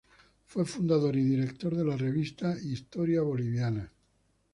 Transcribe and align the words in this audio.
Fue 0.47 0.65
fundador 0.65 1.15
y 1.15 1.23
director 1.23 1.75
de 1.75 1.85
la 1.85 1.95
Revista 1.95 2.55
Historia 2.59 3.21
Boliviana. 3.21 3.93